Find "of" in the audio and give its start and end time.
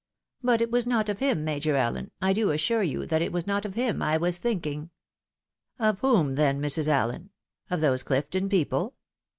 1.09-1.19, 3.65-3.75, 5.79-5.99, 7.69-7.81